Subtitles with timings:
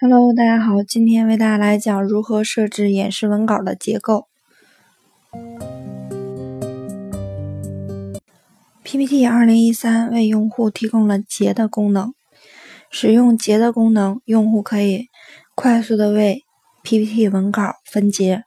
[0.00, 4.28] Hello，大家好，今天为大家来讲如何设置演示文稿的结构。
[8.84, 12.12] PPT 二零一三为用户提供了结的功能，
[12.92, 15.08] 使用结的功能，用户可以
[15.56, 16.44] 快速的为
[16.84, 18.44] PPT 文稿分结，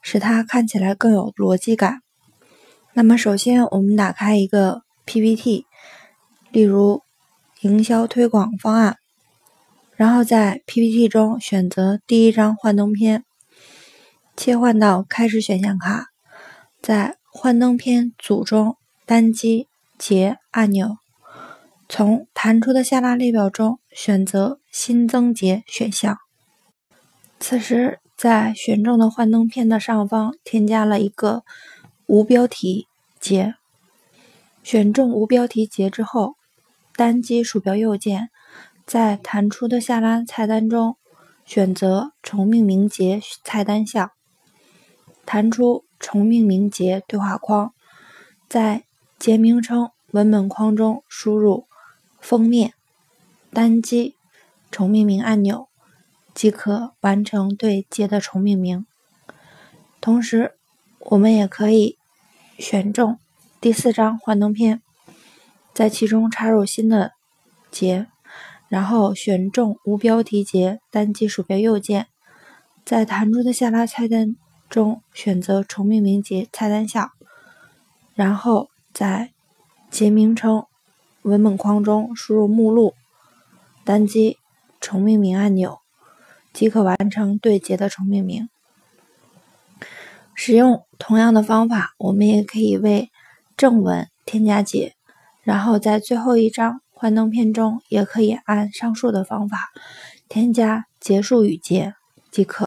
[0.00, 2.00] 使它看起来更有逻辑感。
[2.94, 5.66] 那么，首先我们打开一个 PPT，
[6.50, 7.02] 例如
[7.60, 8.96] 营销推广方案。
[9.96, 13.24] 然后在 PPT 中选择第一张幻灯片，
[14.36, 16.06] 切换到开始选项卡，
[16.82, 18.76] 在幻灯片组中
[19.06, 20.96] 单击结按钮，
[21.88, 26.18] 从弹出的下拉列表中选择新增结选项。
[27.38, 31.44] 此时在选中的幻灯片的上方添加了一个
[32.06, 32.88] 无标题
[33.20, 33.54] 结，
[34.64, 36.34] 选中无标题结之后，
[36.96, 38.30] 单击鼠标右键。
[38.86, 40.96] 在弹出的下拉菜单中，
[41.44, 44.10] 选择重命名节菜单项，
[45.24, 47.72] 弹出重命名节对话框，
[48.48, 48.84] 在
[49.18, 51.66] 节名称文本框中输入
[52.20, 52.74] 封面，
[53.52, 54.16] 单击
[54.70, 55.68] 重命名按钮
[56.34, 58.86] 即可完成对节的重命名。
[60.00, 60.56] 同时，
[60.98, 61.98] 我们也可以
[62.58, 63.18] 选中
[63.60, 64.82] 第四张幻灯片，
[65.72, 67.12] 在其中插入新的
[67.70, 68.08] 节。
[68.74, 72.08] 然后选中无标题节，单击鼠标右键，
[72.84, 74.34] 在弹出的下拉菜单
[74.68, 77.12] 中选择重命名节菜单项，
[78.14, 79.30] 然后在
[79.92, 80.64] 节名称
[81.22, 82.94] 文本框中输入目录，
[83.84, 84.38] 单击
[84.80, 85.78] 重命名按钮
[86.52, 88.48] 即可完成对节的重命名。
[90.34, 93.08] 使用同样的方法，我们也可以为
[93.56, 94.96] 正文添加节，
[95.44, 96.80] 然后在最后一章。
[97.04, 99.74] 幻灯片中也可以按上述的方法
[100.26, 101.92] 添加结束语节
[102.30, 102.62] 即可。